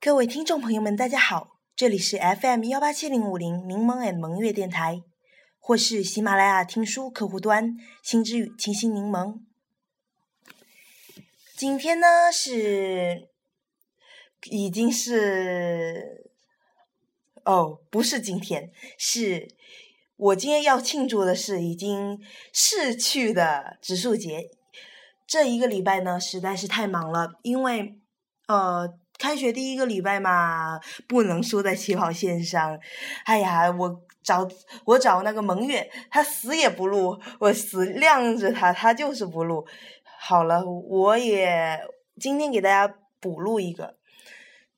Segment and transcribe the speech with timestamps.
[0.00, 5.02] 各位听众朋友们，大家好，这里是 FM 幺八七零五零柠檬 and 萌月电台，
[5.58, 9.40] 或是喜马拉雅听书客户端星之语清新柠檬。
[11.56, 13.28] 今天呢是，
[14.44, 16.30] 已经是，
[17.42, 19.48] 哦，不是今天，是
[20.16, 22.22] 我今天要庆祝的是已经
[22.52, 24.48] 逝去的植树节。
[25.26, 27.98] 这一个礼拜呢，实在是太忙了，因为，
[28.46, 28.96] 呃。
[29.18, 32.78] 开学第一个礼拜嘛，不能输在起跑线上。
[33.24, 34.48] 哎呀，我找
[34.84, 39.66] 我找那个蒙月，他死也不录，我死晾着他，他就是不录。
[40.20, 41.80] 好了，我也
[42.20, 43.96] 今天给大家补录一个。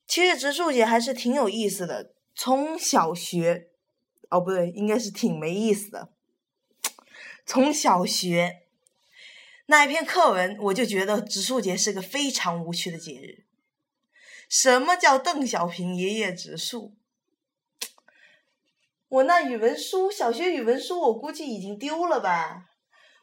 [0.07, 3.69] 其实植树节还是挺有意思的，从小学，
[4.31, 6.09] 哦不对，应该是挺没意思的。
[7.47, 8.62] 从小学
[9.67, 13.45] 那一篇课文，我就觉得植树节是个非常无趣的节日。
[14.51, 16.93] 什么叫邓小平爷爷植树？
[19.07, 22.67] 我那语文书，小学语文书，我估计已经丢了吧。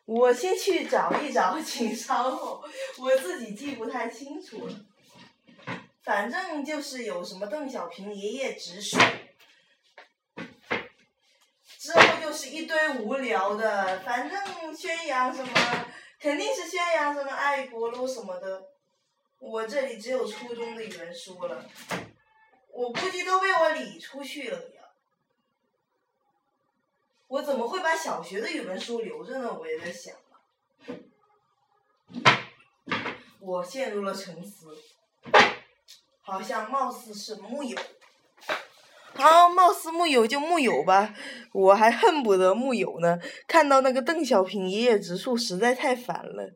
[0.05, 2.63] 我先去找一找，请稍后，
[2.97, 4.73] 我自己记不太清楚了。
[6.01, 8.97] 反正就是有什么邓小平爷爷植树，
[11.77, 15.51] 之后就是一堆无聊的，反正宣扬什么，
[16.21, 18.76] 肯定是宣扬什么爱国喽什么的。
[19.39, 21.65] 我这里只有初中的语文书了，
[22.73, 24.81] 我估计都被我理出去了呀。
[27.27, 29.53] 我怎么会把小学的语文书留着呢？
[29.53, 30.15] 我也在想
[33.39, 34.77] 我陷入了沉思，
[36.21, 37.77] 好像貌似是木有。
[39.13, 41.15] 好，貌似木有就木有吧，
[41.53, 43.17] 我还恨不得木有呢。
[43.47, 46.51] 看到那个邓小平爷爷植树，实在太烦了。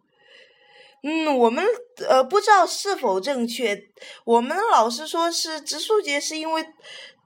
[1.03, 1.66] 嗯，我们
[2.07, 3.89] 呃不知道是否正确。
[4.23, 6.63] 我们老师说是植树节，是因为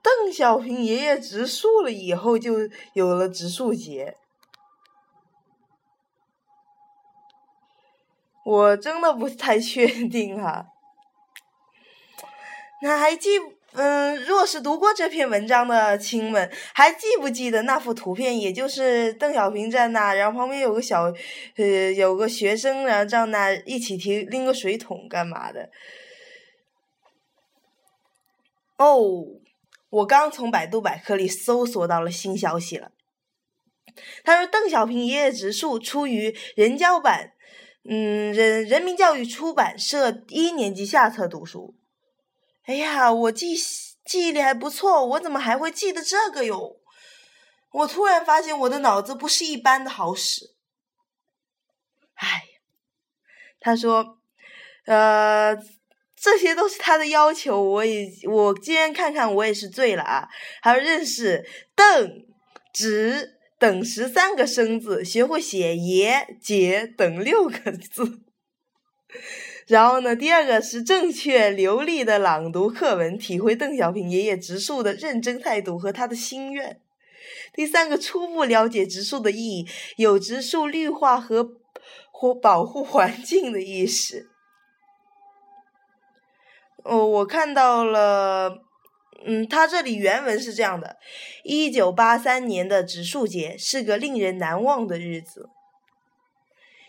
[0.01, 2.53] 邓小平爷爷植树了以后，就
[2.93, 4.15] 有了植树节。
[8.45, 10.67] 我真的不太确定哈。
[12.81, 13.54] 那还记不？
[13.77, 18.39] 嗯，若是读过这篇文章的亲们，还记不记得那幅图片？
[18.39, 21.13] 也就是邓小平站那，然后旁边有个小，
[21.57, 25.69] 呃，有个学生然后站那一起提拎个水桶干嘛的？
[28.77, 29.01] 哦，
[29.89, 32.91] 我刚从百度百科里搜索到了新消息了。
[34.23, 37.31] 他说邓小平爷爷植树出于人教版，
[37.89, 41.75] 嗯，人人民教育出版社一年级下册读书。
[42.65, 43.55] 哎呀，我记
[44.03, 46.79] 记忆力还不错，我怎么还会记得这个哟？
[47.71, 50.55] 我突然发现我的脑子不是一般的好使。
[52.15, 52.43] 哎，
[53.59, 54.17] 他说，
[54.85, 55.55] 呃，
[56.15, 60.29] 这些都是他的要求，我也我今天看看我也是醉了啊！
[60.61, 62.25] 还要认识邓、
[62.73, 68.21] 直等十三个生字，学会写爷、姐等六个字。
[69.67, 76.79] 然后呢，第二个是正确流利的朗读课文，体会邓小平爷爷植树的认真态度和他的心愿。
[77.51, 79.67] 第三个，初步了解植树的意义，
[79.97, 81.49] 有植树绿化和
[82.11, 84.29] 或保护环境的意识。
[86.83, 88.59] 哦，我看到了，
[89.25, 90.97] 嗯，他这里原文是这样的：
[91.43, 95.49] 一九八三年的植树节是个令人难忘的日子。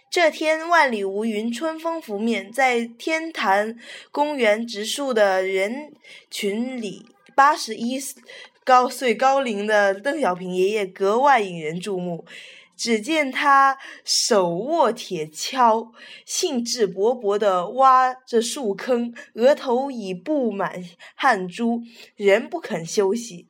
[0.08, 3.76] 这天万里无云，春风拂面，在天坛
[4.10, 5.92] 公园植树的人
[6.30, 8.00] 群里，八十一
[8.64, 12.24] 高岁高龄的邓小平爷爷格外引人注目。
[12.76, 15.92] 只见他手握铁锹，
[16.26, 20.84] 兴致勃勃地挖着树坑，额头已布满
[21.14, 21.82] 汗珠，
[22.16, 23.46] 仍不肯休息。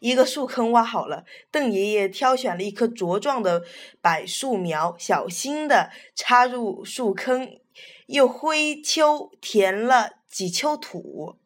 [0.00, 3.64] 一个树坑挖好了，邓爷爷挑选了一棵茁壮的
[4.00, 7.58] 柏树苗，小心地插入树坑，
[8.06, 11.36] 又挥锹填了几锹土。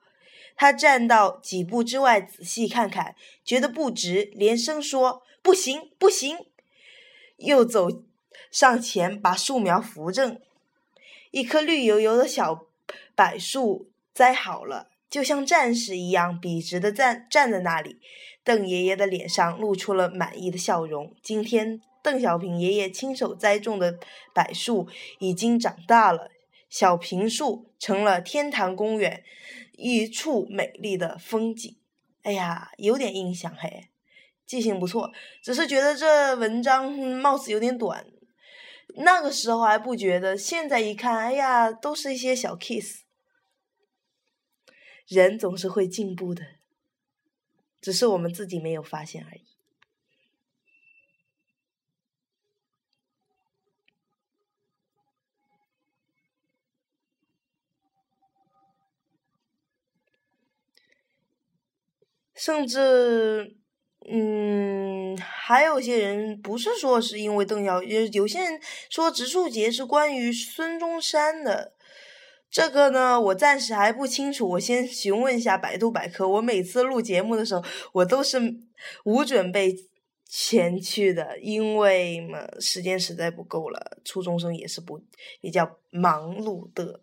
[0.54, 6.38] 他站到几步之外仔细看看，觉得不直，连声说：“不行，不行！”
[7.38, 7.88] 又走
[8.50, 10.40] 上前把树苗扶正。
[11.32, 12.66] 一棵绿油油的小
[13.16, 18.00] 柏树栽好了，就像战士一样笔直的站站在那里。
[18.42, 21.14] 邓爷爷的脸上露出了满意的笑容。
[21.22, 23.98] 今天，邓小平爷爷亲手栽种的
[24.34, 24.88] 柏树
[25.18, 26.30] 已经长大了，
[26.70, 29.22] 小平树成了天坛公园
[29.76, 31.76] 一处美丽的风景。
[32.22, 33.90] 哎呀，有点印象嘿，
[34.46, 35.12] 记性不错。
[35.42, 38.06] 只是觉得这文章貌似有点短，
[38.96, 43.01] 那个时候还不觉得，现在一看，哎呀，都是一些小 kiss。
[45.06, 46.46] 人总是会进步的，
[47.80, 49.42] 只是我们自己没有发现而已。
[62.34, 63.56] 甚至，
[64.10, 68.60] 嗯，还有些人不是说是因为邓小，有有些人
[68.90, 71.71] 说植树节是关于孙中山的。
[72.52, 76.28] 这个呢，我暂时还不清楚，我先询问一下百度百科。
[76.28, 78.38] 我每次录节目的时候，我都是
[79.04, 79.74] 无准备
[80.28, 83.96] 前去的，因为嘛，时间实在不够了。
[84.04, 85.02] 初中生也是不
[85.40, 87.00] 比较忙碌的。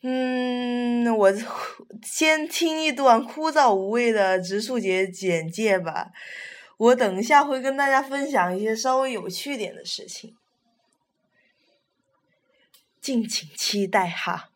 [0.00, 1.32] 嗯，我
[2.02, 6.10] 先听一段枯燥无味的植树节简介吧。
[6.78, 10.34] 我等一下会跟大家分享一些稍微有趣点的事情。
[13.06, 14.50] 敬请期待哈！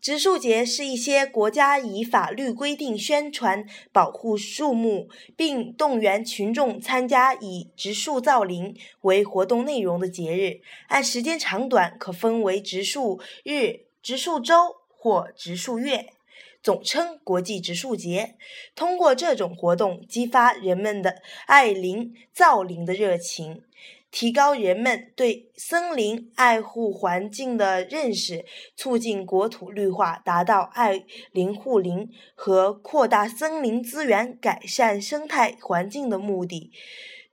[0.00, 10.60] 植树节是一些国家以法律规定宣传保护树木，并动员群众参加以植树造林为活动内容的节日。
[10.88, 16.12] 按时间长短，可分为植树日、植树周或植树月，
[16.60, 18.34] 总称国际植树节。
[18.74, 23.62] 通过这种活动，激发人们的爱林造林的热情。
[24.10, 36.72] 提高人们对森林爱护环境的认识，促进国土绿化，达到爱林护林和扩大森林资源、改善生态环境的目的。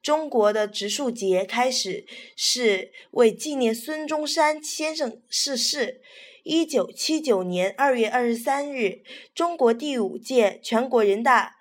[0.04, 6.02] 中国的植树节开始是为纪念孙中山先生逝世。
[6.44, 9.02] 一九七九年二月二十三日，
[9.34, 11.56] 中国第五届全国人大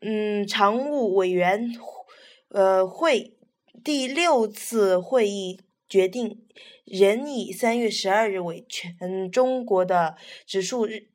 [0.00, 1.70] 嗯常务委员
[2.48, 3.35] 呃会。
[3.86, 6.44] 第六次会议决定，
[6.84, 11.06] 仍以三月十二日为全中国的植树日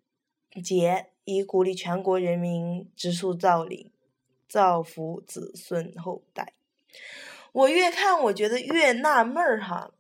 [0.63, 3.91] 节，以鼓励全国人民植树造林，
[4.47, 6.53] 造福子孙后代。
[7.51, 9.91] 我越看，我觉得越纳闷儿哈。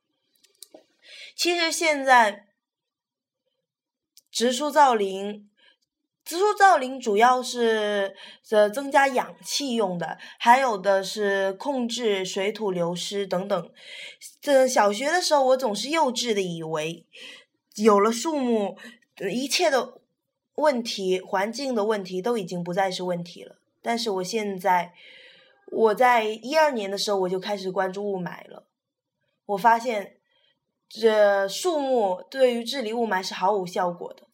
[1.35, 2.47] 其实现在
[4.31, 5.50] 植树造林。
[6.23, 8.15] 植树造林主要是
[8.51, 13.71] 呃增加氧气用的，还有的是控制水土流失等等。
[14.39, 17.05] 这小学的时候，我总是幼稚的以为，
[17.75, 18.77] 有了树木，
[19.31, 19.99] 一切的
[20.55, 23.57] 问题、环境的问题都已经不再是问题了。
[23.81, 24.93] 但是我现在，
[25.71, 28.67] 我在一二年的时候我就开始关注雾霾了，
[29.47, 30.17] 我发现
[30.87, 34.27] 这树木对于治理雾霾是毫无效果的。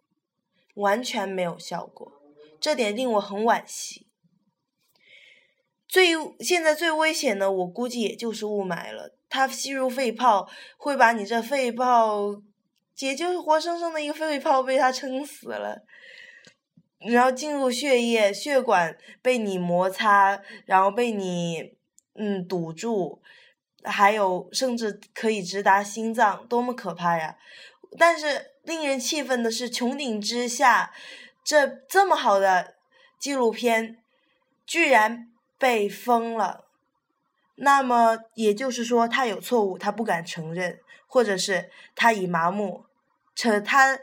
[0.78, 2.22] 完全没有效果，
[2.60, 4.06] 这点令我很惋惜。
[5.88, 9.16] 最现在最危险的，我估计也就是雾霾了。
[9.28, 10.48] 它吸入肺泡，
[10.78, 12.42] 会把你这肺泡，
[13.00, 15.84] 也就是活生生的一个肺泡被它撑死了，
[17.00, 21.74] 然后进入血液，血管被你摩擦，然后被你
[22.14, 23.24] 嗯堵住，
[23.84, 27.36] 还有甚至可以直达心脏，多么可怕呀！
[27.98, 28.57] 但是。
[28.68, 30.92] 令人气愤的是，穹顶之下，
[31.42, 32.76] 这这么好的
[33.18, 33.98] 纪录片，
[34.66, 36.66] 居然被封了。
[37.56, 42.84] 那么也就是说，他有错误，他不敢承认，或者是他已麻木，
[43.34, 43.98] 成他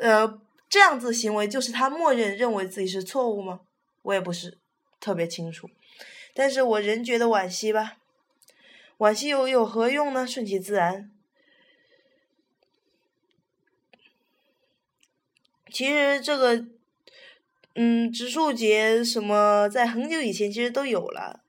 [0.00, 3.60] 呃这样子行为就是他默认认为自己是错误吗？
[4.02, 4.58] 我也不是
[4.98, 5.70] 特别清楚，
[6.34, 7.98] 但是我仍觉得惋惜吧。
[8.98, 10.26] 惋惜又有何用呢？
[10.26, 11.12] 顺其自然。
[15.78, 16.64] 其实这个，
[17.76, 21.44] 嗯，植树节什么，在很久以前其实都有了。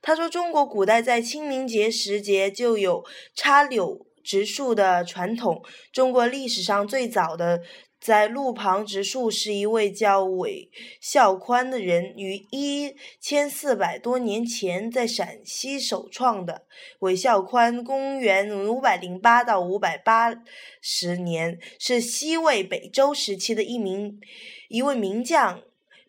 [0.00, 3.04] 他说，中国古代在清明节时节就有
[3.34, 5.64] 插柳植树的传统。
[5.90, 7.60] 中国历史上最早的。
[8.06, 10.70] 在路旁植树是一位叫韦
[11.00, 16.68] 孝宽的人于一千四百多年前在陕西首创的。
[17.00, 20.32] 韦孝宽公元五百零八到五百八
[20.80, 24.20] 十年，是西魏北周时期的一名
[24.68, 25.60] 一位名将，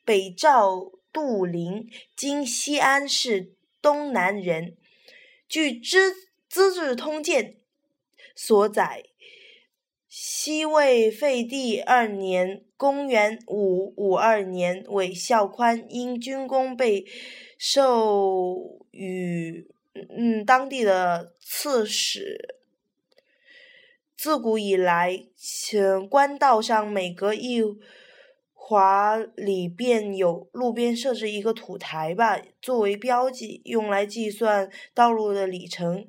[0.05, 4.77] 北赵杜陵（今西安市东南）人。
[5.49, 6.13] 据《资
[6.47, 7.43] 资治通鉴》
[8.35, 9.03] 所载。
[10.19, 17.05] 西魏废帝二年（公元五五二年），韦孝宽因军功被
[17.59, 22.55] 授予嗯当地的刺史。
[24.15, 25.24] 自古以来，
[26.09, 27.62] 官道上每隔一
[28.55, 36.07] 华里便有路边设置一个土台吧，作为标记，用来计算道路的里程，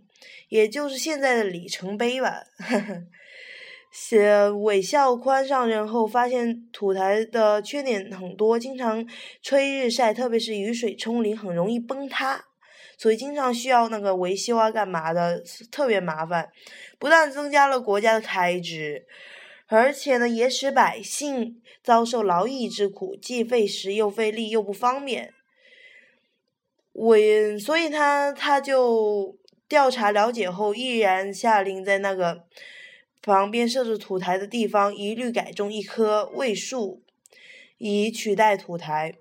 [0.48, 2.46] 也就是现在的里程碑吧。
[2.56, 3.04] 呵 呵
[3.90, 9.04] 写韦孝宽上任后，发现土台的缺点很多，经常
[9.42, 12.44] 吹日晒，特别是雨水冲淋，很容易崩塌，
[12.98, 15.42] 所以经常需要那个维修啊，干嘛的，
[15.72, 16.48] 特别麻烦，
[16.98, 19.06] 不但增加了国家的开支，
[19.68, 25.32] 而且呢，也使百姓遭受劳役之苦，既费时又费力又不方便。
[26.92, 32.44] 韦，所以他他就调查了解后，毅然下令在那个。
[33.22, 37.02] 旁边设置土台的地方，一律改种一棵魏树，
[37.78, 39.14] 以取代土台。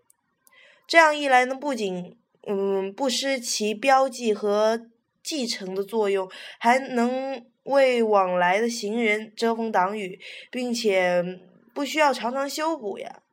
[0.87, 4.87] 这样一来呢，不仅嗯不失其标记和
[5.21, 11.39] 继承的作用，还能为往来的行人遮风挡雨，并且
[11.73, 13.23] 不需要常常修补呀。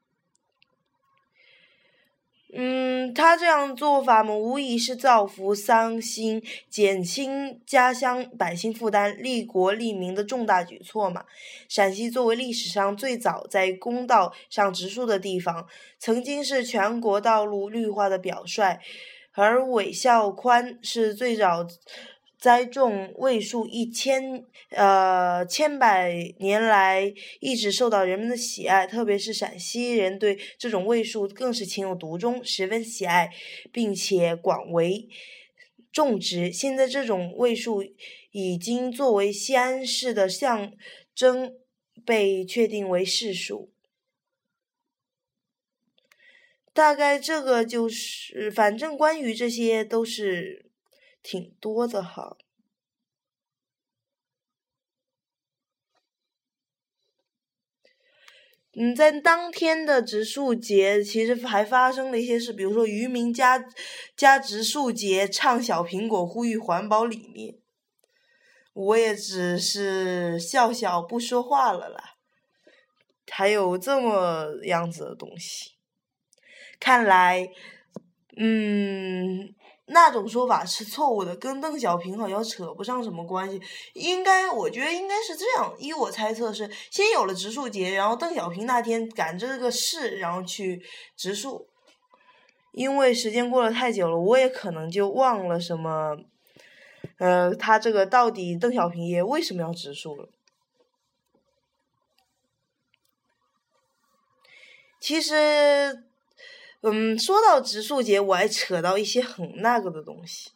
[2.56, 11.24] 嗯，他这样做法嘛，无疑是造福桑心、减轻家乡百姓负担、利国利民的重大举措嘛。
[11.68, 15.66] 陕西作为历史上最早在公道上植树的地方，
[15.98, 18.78] 曾经是全国道路绿化的表率，
[19.32, 21.66] 而韦孝宽是最早。
[22.44, 27.10] 栽种魏树一千呃千百年来
[27.40, 33.30] 一直受到人们的喜爱，特别是陕西人对这种魏树更是情有独钟，十分喜爱，
[33.72, 35.08] 并且广为
[35.90, 36.52] 种植。
[36.52, 37.82] 现在这种魏树
[38.32, 40.70] 已经作为西安市的象
[41.14, 41.56] 征，
[42.04, 43.72] 被确定为市树。
[46.74, 50.73] 大概这个就是，反正关于这些都是。
[51.24, 52.36] 挺多的哈，
[58.74, 63.64] 嗯，在当天的植树节，其实还发生了一些事，比如说渔民加
[64.14, 67.58] 加植树节，唱小苹果，呼吁环保理念。
[68.74, 72.16] 我也只是笑笑不说话了啦。
[73.30, 75.76] 还有这么样子的东西，
[76.78, 77.48] 看来，
[78.36, 79.54] 嗯。
[79.86, 83.60] 那种说法是错误的，跟邓小平好像扯不上什么关系。
[83.92, 85.74] 应该，我觉得应该是这样。
[85.78, 90.82] 依我猜测是，先有了植树节，然后邓小平那天赶这个事，然后去
[91.16, 91.68] 植树。
[92.72, 96.16] 因为时间过了太久了，我也可能就忘了什么，
[97.18, 100.28] 呃，他这个到底邓小平爷为什么要植树了？
[104.98, 106.04] 其实。
[106.86, 110.50] 嗯，说到植树节，我还扯到一些很那个的东西。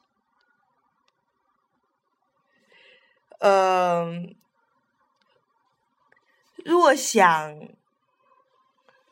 [3.38, 4.37] 嗯，
[6.56, 7.58] 若想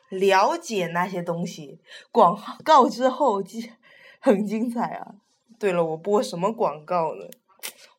[0.09, 1.79] 了解那些东西，
[2.11, 3.73] 广告之后精
[4.19, 5.15] 很精彩啊！
[5.57, 7.25] 对了，我播什么广告呢？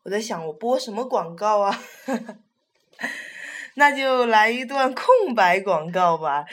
[0.04, 1.82] 我在想，我播什么广告啊？
[3.74, 6.44] 那就来一段空白广告吧。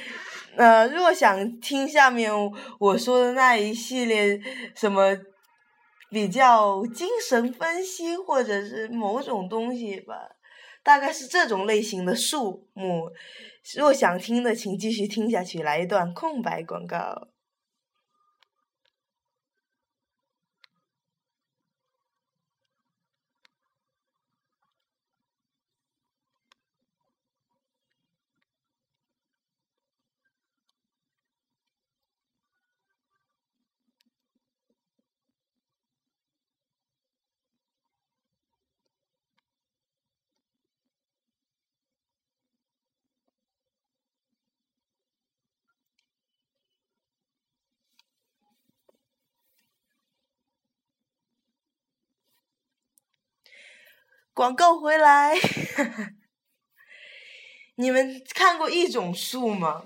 [0.57, 2.31] 呃，若想听下面
[2.79, 4.39] 我说的那一系列
[4.75, 5.17] 什么
[6.09, 10.15] 比较精神分析，或者是某种东西吧，
[10.83, 13.11] 大概是这种类型的树木，
[13.75, 15.61] 若想听的，请继续听下去。
[15.61, 17.27] 来一段空白广告。
[54.35, 55.33] 广告回来，
[57.75, 59.85] 你们看过一种树吗？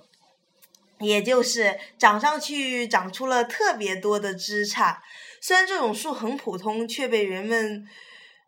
[1.00, 4.98] 也就是长上去长出了特别多的枝杈，
[5.40, 7.88] 虽然这种树很普通，却被人们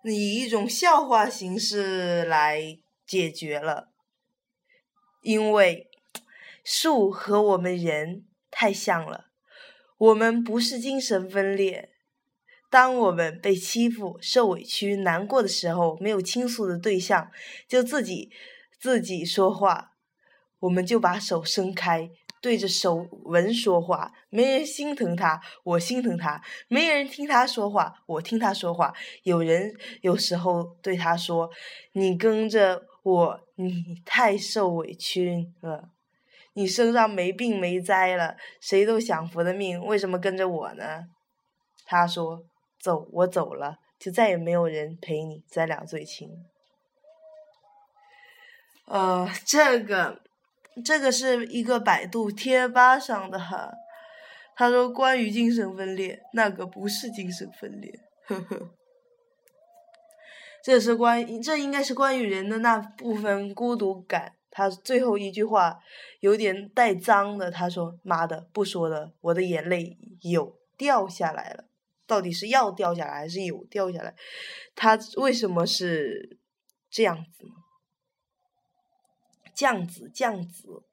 [0.04, 3.90] 以一种笑话形式来解决了。
[5.22, 5.88] 因为
[6.64, 9.28] 树和我们人太像了，
[10.00, 11.91] 我们不是精神分裂。
[12.72, 17.30] 当我们被欺负、受委屈、难过的时候，没有倾诉的对象，
[17.68, 18.32] 就自己
[18.80, 19.92] 自己说话，
[20.60, 22.10] 我们就把手伸开，
[22.42, 24.14] 对着手纹说话。
[24.30, 28.94] 没人心疼他，我心疼他；没人听他说话，我听他说话。
[29.24, 31.52] 有人有时候对他说
[31.92, 35.90] ：“你跟着我，你太受委屈了，
[36.54, 41.08] 你身上没病没灾了，谁都享福的命，为什么跟着我呢？”
[41.86, 42.46] 他说。
[42.82, 46.30] 走，我走了，就再也没有人陪你，咱俩最亲。
[48.86, 50.22] 呃，这个，
[50.84, 53.72] 这个是一个百度贴吧上的哈，
[54.56, 57.94] 他说关于精神分裂，那个不是精神分裂，
[58.26, 58.72] 呵呵，
[60.64, 64.34] 这是关于，这应该是关于人的那部分孤独感。
[64.54, 65.80] 他最后一句话
[66.20, 71.64] 有点带脏的，他说：“妈的，不说了，我的眼泪有掉下来了，
[72.12, 74.14] 到底是要掉下来还是有掉下来？
[74.76, 76.38] 他为什么是
[76.90, 77.54] 这样子呢？”
[79.56, 80.84] 酱子酱子，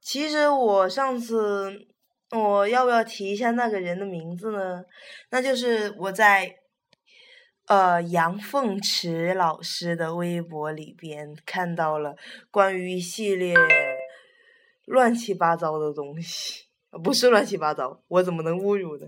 [0.00, 1.88] 其实我上次
[2.30, 4.82] 我要不要提一下那个人的名字呢？
[5.30, 6.56] 那就是我在
[7.66, 12.16] 呃杨凤池老师的微博里边看到了
[12.50, 13.54] 关于一系列
[14.84, 19.06] 乱七八糟的东西，不是乱七八糟，我怎么能侮辱呢？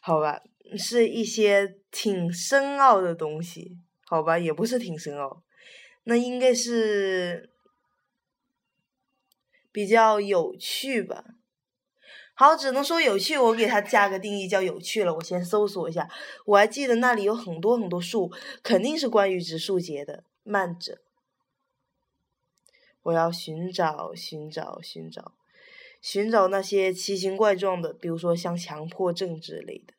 [0.00, 0.42] 好吧，
[0.76, 3.78] 是一些挺深奥的东西。
[4.06, 5.42] 好吧，也不是挺深奥，
[6.04, 7.50] 那应该是
[9.72, 11.24] 比较有趣吧。
[12.34, 15.14] 好，只能说有趣，我给它加个定义叫有趣了。
[15.14, 16.08] 我先搜索一下，
[16.44, 18.30] 我还记得那里有很多很多树，
[18.62, 20.24] 肯定是关于植树节的。
[20.42, 20.98] 慢着，
[23.04, 25.32] 我要寻找寻找寻找
[26.04, 29.94] 寻找那些奇形怪状的，比如说像强迫症之类的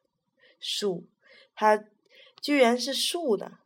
[0.60, 1.08] 树，
[1.56, 1.84] 它
[2.40, 3.58] 居然是树的。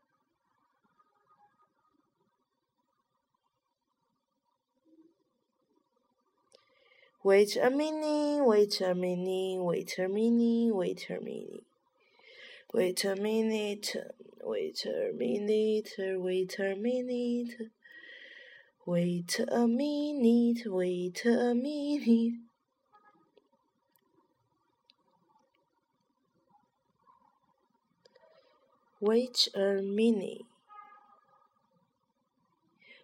[7.21, 11.63] Wait a minute, wait a minute, wait a minute, wait a minute.
[12.71, 17.69] Wait a minute, wait a minute, wait a minute.
[18.91, 22.39] Wait a minute, wait a minute.
[28.99, 30.45] Wait a minute.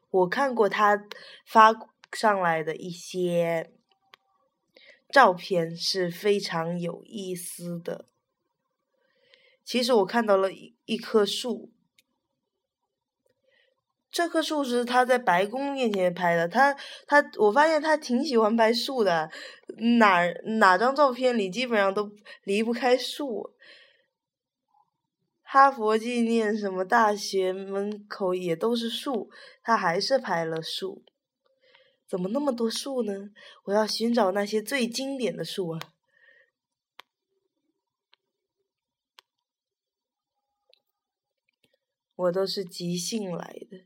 [0.09, 1.05] 我看过他
[1.45, 1.71] 发
[2.13, 3.71] 上来的一些
[5.11, 8.05] 照片是非常有意思的。
[9.63, 11.69] 其实我看到了一一棵树，
[14.15, 16.47] 这棵树是他在白宫面前拍的。
[16.47, 16.73] 他
[17.05, 19.29] 他，我发现他挺喜欢拍树的，
[19.99, 20.25] 哪
[20.57, 22.09] 哪张照片里基本上都
[22.45, 23.53] 离不开树。
[25.41, 29.29] 哈佛纪念什么大学门口也都是树，
[29.61, 31.03] 他还是拍了树。
[32.07, 33.31] 怎么那么多树呢？
[33.65, 35.79] 我要寻找那些最经典的树啊！
[42.15, 43.83] 我都是即兴来的，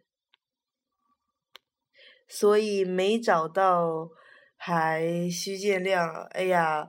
[2.29, 4.07] 所以没找到，
[4.55, 6.21] 还需见谅。
[6.29, 6.87] 哎呀，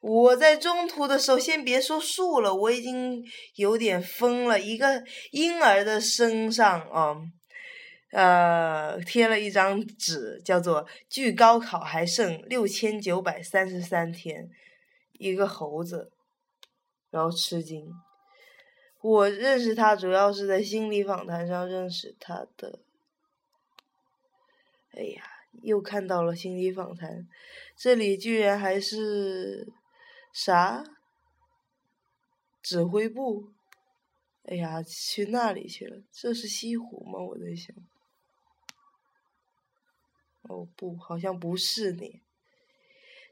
[0.00, 3.22] 我在中途的时候，先别说树了，我已经
[3.56, 4.58] 有点疯了。
[4.58, 7.16] 一个婴儿的身上啊。
[8.12, 14.48] 呃，贴了一张纸，叫做“距高考还剩六千九百三十三天”，
[15.18, 16.12] 一个猴子，
[17.10, 17.84] 然后吃惊。
[19.02, 22.78] 我认识他主要是在心理访谈上认识他的。
[24.96, 25.22] 哎呀，
[25.62, 27.28] 又看到了心理访谈，
[27.76, 29.70] 这里居然还是
[30.32, 30.82] 啥
[32.62, 33.52] 指挥部？
[34.44, 36.02] 哎呀，去那里去了？
[36.10, 37.18] 这是西湖吗？
[37.20, 37.76] 我在想。
[40.42, 42.22] 哦不，好像不是你。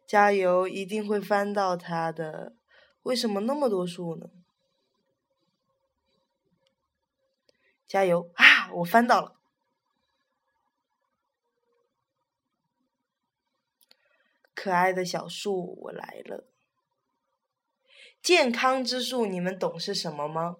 [0.06, 2.56] 加油，一定会翻到它的。
[3.04, 4.28] 为什么那么多树呢？
[7.86, 8.70] 加油啊！
[8.74, 9.40] 我翻到了。
[14.64, 16.46] 可爱的小树，我来了。
[18.22, 20.56] 健康之树，你们懂是什么吗？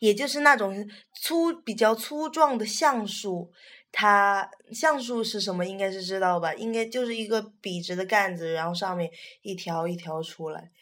[0.00, 3.52] 也就是那种粗、比较粗壮的橡树。
[3.92, 5.64] 它橡树是什么？
[5.64, 6.52] 应该是知道吧？
[6.54, 9.08] 应该就是一个笔直的杆子，然后上面
[9.42, 10.72] 一条一条出来。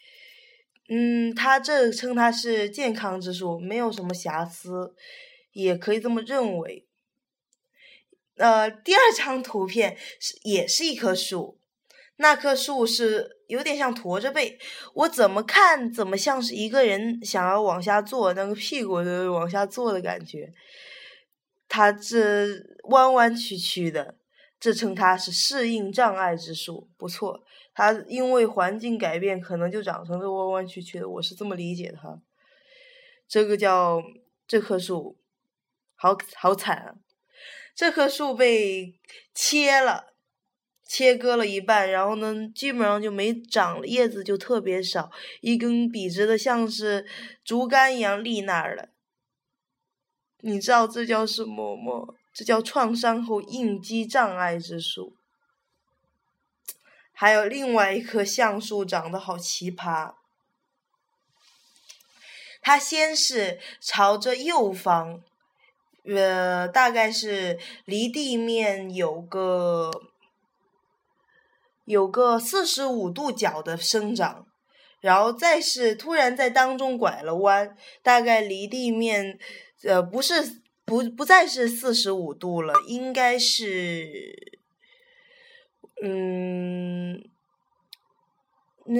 [0.89, 4.95] 嗯，它这称它是健康之树，没有什么瑕疵，
[5.51, 6.87] 也可以这么认为。
[8.37, 11.57] 呃，第二张图片是也是一棵树，
[12.17, 14.57] 那棵树是有点像驼着背，
[14.93, 20.53] 我怎么看怎么像是一个人想要往下坐，那个屁股的往下坐的感觉。
[21.67, 22.47] 它这
[22.83, 24.15] 弯弯曲曲的，
[24.59, 27.43] 这称它是适应障碍之树，不错。
[27.73, 32.17] 它因为环境改变，可能就长成这弯弯曲曲的，我是这么理解的哈。
[33.27, 34.01] 这个叫
[34.47, 35.17] 这棵树，
[35.95, 36.95] 好好惨啊！
[37.75, 38.97] 这棵树被
[39.33, 40.13] 切了，
[40.85, 47.05] 切割了一半，然后呢，基本上就没长了，叶子就特别少，一根笔直的，像是
[47.43, 48.89] 竹竿一样立那儿了。
[50.41, 52.13] 你知道这叫什么吗？
[52.31, 55.15] 这叫创伤后应激障碍之树。
[57.11, 60.15] 还有另外一棵橡树长得好奇葩，
[62.61, 65.23] 它先是朝着右方，
[66.03, 69.89] 呃，大概是离地面有个
[71.85, 74.45] 有个四十五度角的生长，
[74.99, 79.39] 然后再是突然在当中拐了弯，大概离地面
[79.83, 84.59] 呃不是不不再是四十五度了，应该是
[86.03, 87.23] 嗯。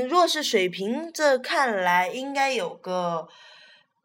[0.09, 3.27] 若是水平，这看来应该有个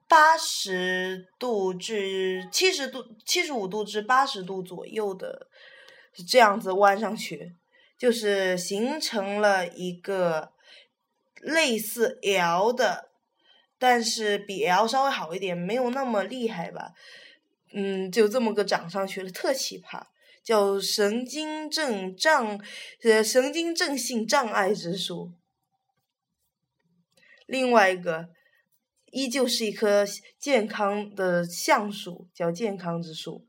[0.06, 5.48] 八十度至七十度、七十五度至八十度左右的，
[6.28, 7.54] 这样子弯上去，
[8.00, 10.52] 就是形成了一个
[11.42, 13.10] 类似 L 的，
[13.78, 16.94] 但是比 L 稍微好一点，没有那么厉害吧。
[17.74, 20.06] 嗯，就这么个长上去了，特奇葩，
[20.42, 22.58] 叫神经症障
[23.02, 25.32] 呃神经症性障碍之树。
[27.44, 28.30] 另外一个，
[29.10, 30.06] 依旧是一棵
[30.38, 33.46] 健康的橡树，叫健康之树。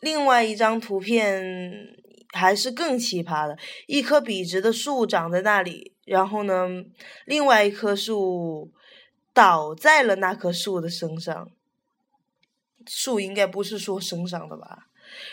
[0.00, 1.96] 另外一张图片
[2.32, 6.68] 还是更奇葩的，一棵笔直的树长在那里，然后呢，
[7.24, 8.72] 另外一棵树
[9.32, 11.50] 倒在了那棵树的身上。
[12.86, 14.86] 树应该不是说身上的吧？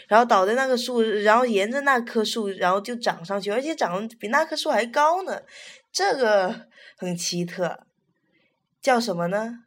[0.08, 5.42] 然后倒在那个树，然后沿着那棵树，然后就长上去，而且长得比那棵树还高呢。
[5.92, 7.86] 这个很奇特，
[8.82, 9.64] 叫什么呢？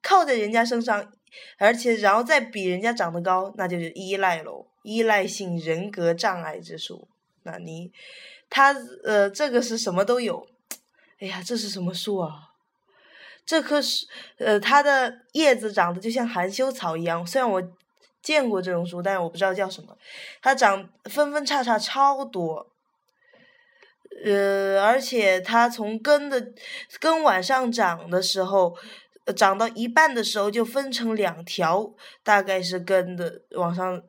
[0.00, 1.12] 靠在人家身上，
[1.58, 4.66] 而且然后再比人家长得高，那就是依赖喽。
[4.82, 7.06] 依赖性人格障碍之树。
[7.44, 7.92] 那你，
[8.50, 10.46] 它呃，这个是什么都有。
[11.20, 12.50] 哎呀，这是什么树啊？
[13.46, 14.06] 这棵树
[14.38, 17.26] 呃，它的叶子长得就像含羞草一样。
[17.26, 17.62] 虽然我
[18.20, 19.96] 见过这种树，但是我不知道叫什么。
[20.40, 22.68] 它长分分叉叉超多。
[24.24, 26.52] 呃，而且它从根的
[27.00, 28.76] 根往上长的时候，
[29.36, 34.02] 长到一半的时候就分成两条，大概是根的往上，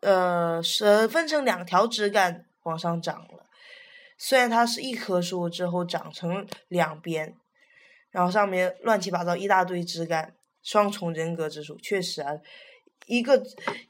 [0.00, 3.46] 呃，是分成两条枝干往上长了。
[4.16, 7.34] 虽然它是一棵树，之后长成两边，
[8.10, 12.32] 然后上面乱七八糟一大堆枝干，双重人格之树，确实啊，
[13.06, 13.42] 一个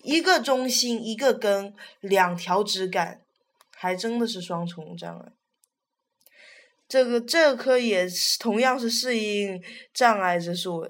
[0.02, 3.20] 一个中心，一个根，两条枝干。
[3.82, 5.32] 还真的是双重障碍，
[6.90, 9.62] 这个这棵也是同样是适应
[9.94, 10.85] 障碍之树，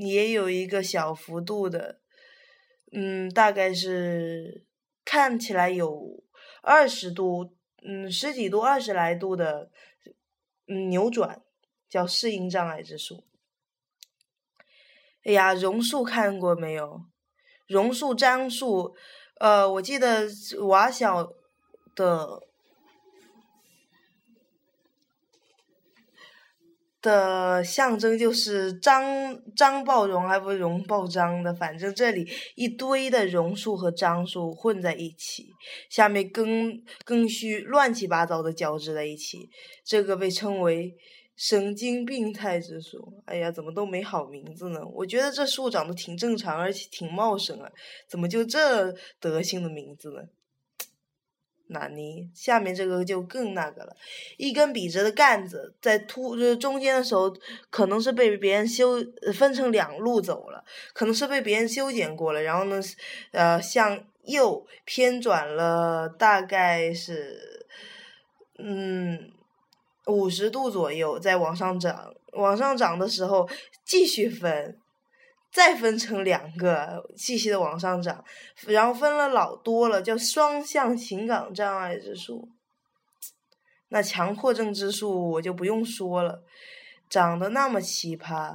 [0.00, 2.00] 也有一个小幅度的，
[2.90, 4.66] 嗯，大概是
[5.04, 6.24] 看起来有
[6.60, 7.54] 二十度，
[7.86, 9.70] 嗯，十几度、二十来度的，
[10.66, 11.40] 嗯，扭转，
[11.88, 13.22] 叫适应障碍之树。
[15.22, 17.00] 哎呀，榕树看过没有？
[17.68, 18.96] 榕树、樟树，
[19.38, 20.26] 呃，我记得
[20.66, 21.32] 娃小。
[21.96, 22.42] 的
[27.04, 29.04] 的象征就是张
[29.54, 35.48] 张抱榕，还不是榕抱张的，反正这里一堆的榕树和樟树混在一起，
[35.90, 39.50] 下面根根须乱七八糟的交织在一起，
[39.84, 40.96] 这个被称为
[41.36, 43.22] 神经病态之树。
[43.26, 44.80] 哎呀，怎么都没好名字呢？
[44.94, 47.70] 我觉得这树长得挺正常，而且挺茂盛啊，
[48.08, 48.90] 怎么就这
[49.20, 50.22] 德行的名字呢？
[51.68, 53.96] 那你下面这个就更那个了，
[54.36, 57.34] 一根笔直的杆子在突就是中间的时候，
[57.70, 62.80] 可能是被别人修分成两路走了，可能是被别人修剪过了，然后呢，
[63.32, 67.66] 呃，向右偏转了大概是，
[68.58, 69.32] 嗯，
[70.06, 73.48] 五十度左右，再往上涨，往上涨的时候
[73.84, 74.78] 继续分。
[75.54, 78.24] 再分成两个，继续的往上涨，
[78.66, 82.48] 然后分了老多了，叫双向情感障碍之树。
[83.90, 86.42] 那强迫症之树我就不用说了，
[87.08, 88.52] 长得那么奇葩。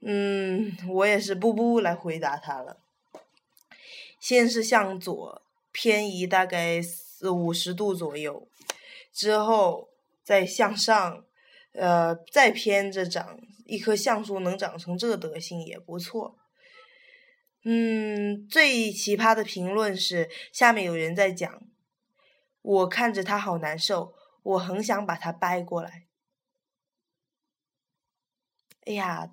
[0.00, 2.78] 嗯，我也是不不来回答他了。
[4.18, 5.40] 先是向左
[5.70, 8.48] 偏移大概四五十度左右，
[9.12, 9.88] 之后
[10.24, 11.24] 再向上，
[11.74, 13.38] 呃，再偏着长。
[13.66, 16.36] 一棵橡树能长成这德行也不错。
[17.64, 21.62] 嗯，最奇葩的评论是下面有人在讲，
[22.60, 26.04] 我看着他好难受，我很想把他掰过来。
[28.84, 29.30] 哎呀，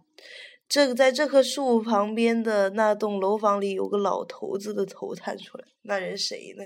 [0.70, 6.64] 这个在这棵树旁边的那栋楼房里有个老头子的头探出来，那人谁呢？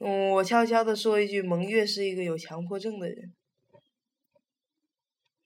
[0.00, 3.35] 嗯，我悄悄的说一句，蒙月是一个有强迫症的人。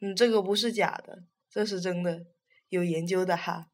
[0.01, 2.27] 嗯，这个不是假的，这是真的，
[2.69, 3.71] 有研究的哈。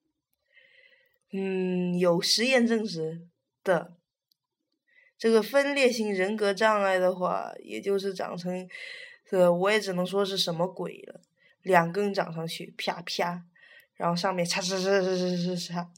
[1.32, 3.26] 嗯，有实验证实
[3.62, 3.96] 的。
[5.18, 8.68] 这个分裂型人格障碍的话，也就是长成，
[9.30, 11.22] 呃，我也只能说是什么鬼了。
[11.62, 13.44] 两根长上去，啪啪，
[13.94, 15.88] 然后上面嚓嚓嚓嚓嚓嚓嚓。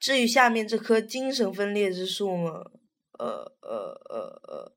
[0.00, 2.70] 至于下面这棵精神分裂之树嘛，
[3.18, 4.76] 呃呃呃呃，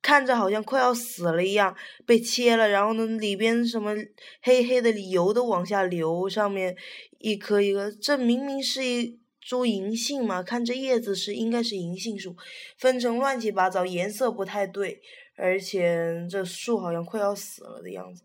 [0.00, 3.94] 看着好像快要死了一样，被切了，然后呢，里边什么
[4.42, 6.76] 黑黑的油都往下流，上面
[7.18, 12.36] 一颗一个，这明明是一株银杏嘛，看这叶子是应该是银杏树，
[12.78, 15.00] 分成乱七八糟，颜色不太对，
[15.36, 18.22] 而且这树好像快要死了的样子。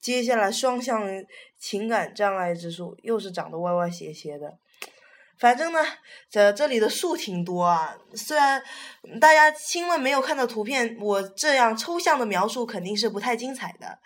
[0.00, 1.06] 接下来双向
[1.58, 4.58] 情感障碍之树又是长得歪歪斜斜的。
[5.38, 5.78] 反正呢，
[6.28, 7.96] 这这里的树挺多啊。
[8.14, 8.62] 虽然
[9.20, 13.98] 大家亲们没有看到图片，我这样抽象的描述肯定是不太精彩的。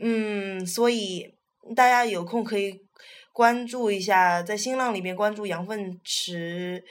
[0.00, 1.34] 嗯，所以
[1.76, 2.80] 大家有空可以
[3.32, 6.84] 关注一下，在新浪里面关注羊粪池，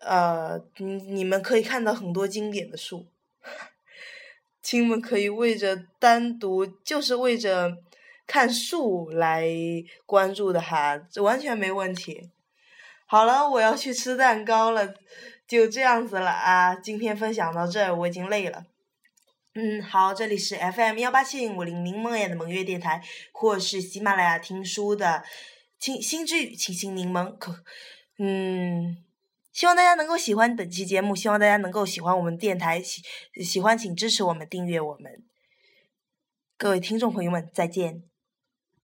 [0.00, 3.06] 呃，你你们可以看到很多经典的树。
[4.60, 7.72] 亲们可以为着单独就是为着
[8.26, 9.48] 看树来
[10.04, 12.28] 关注的哈，这完全没问题。
[13.10, 14.94] 好了，我要去吃蛋糕了，
[15.46, 16.74] 就这样子了啊！
[16.74, 18.66] 今天分享到这，我已经累了。
[19.54, 25.24] 嗯，好，这里是 FM 幺八七零五零柠檬眼的萌月电台，或是喜马拉雅听书的
[25.78, 27.34] 清新之语清新柠檬。
[27.38, 27.64] 可，
[28.18, 29.02] 嗯，
[29.54, 33.00] 希望大家能够喜欢本期节目，希望大家能够喜欢我们电台，喜
[33.42, 35.10] 喜欢请支持我们，订阅我们。
[36.58, 38.02] 各位听众朋友们，再见。